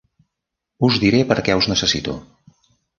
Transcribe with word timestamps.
Us 0.89 0.97
diré 1.05 1.21
perquè 1.35 1.61
us 1.61 1.71
necessito. 1.75 2.21